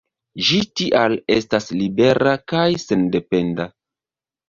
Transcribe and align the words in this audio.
Ĝi 0.45 0.61
tial 0.81 1.17
estas 1.37 1.71
libera 1.83 2.35
kaj 2.55 2.67
sendependa. 2.89 3.73